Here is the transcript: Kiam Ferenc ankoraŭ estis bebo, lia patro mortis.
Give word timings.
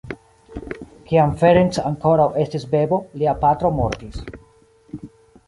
Kiam 1.11 1.33
Ferenc 1.41 1.77
ankoraŭ 1.89 2.25
estis 2.45 2.67
bebo, 2.73 3.01
lia 3.23 3.37
patro 3.45 3.73
mortis. 3.83 4.19